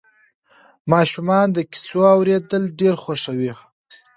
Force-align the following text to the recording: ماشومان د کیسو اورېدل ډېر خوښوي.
ماشومان 0.91 1.47
د 1.53 1.57
کیسو 1.71 1.99
اورېدل 2.15 2.63
ډېر 2.79 2.95
خوښوي. 3.03 3.53